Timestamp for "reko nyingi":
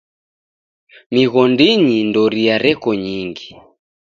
2.65-3.47